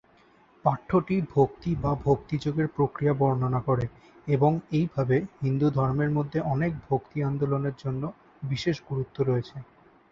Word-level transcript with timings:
পাঠ্যটি 0.65 1.15
ভক্তি, 1.33 1.71
বা 1.75 1.91
ভক্তি 2.05 2.35
যোগের 2.37 2.67
প্রক্রিয়া 2.67 3.13
বর্ণনা 3.13 3.59
করে 3.61 3.85
এবং 4.27 4.51
এইভাবে 4.71 5.17
হিন্দুধর্মের 5.41 6.11
মধ্যে 6.17 6.39
অনেক 6.53 6.71
ভক্তি 6.89 7.17
আন্দোলনের 7.23 7.75
জন্য 7.83 8.03
বিশেষ 8.43 8.75
গুরুত্ব 8.89 9.17
রয়েছে। 9.23 9.57